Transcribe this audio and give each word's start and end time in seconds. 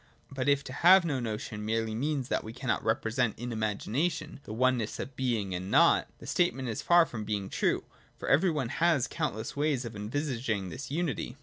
But 0.31 0.49
if 0.49 0.63
to 0.63 0.73
have 0.73 1.05
no 1.05 1.19
notion 1.19 1.63
merely 1.63 1.93
means 1.93 2.27
that 2.27 2.43
we 2.43 2.53
cannot 2.53 2.83
represent 2.83 3.37
in 3.37 3.51
imagination 3.51 4.39
the 4.45 4.51
oneness 4.51 4.97
of 4.99 5.15
Being 5.15 5.53
and 5.53 5.69
Nought, 5.69 6.07
the 6.17 6.25
statement 6.25 6.69
is 6.69 6.81
far 6.81 7.05
from 7.05 7.23
being 7.23 7.51
true; 7.51 7.83
for 8.17 8.27
every 8.27 8.49
one 8.49 8.69
has 8.69 9.05
countless 9.05 9.55
ways 9.55 9.85
of 9.85 9.95
envisaging 9.95 10.69
this 10.69 10.89
unity. 10.89 11.37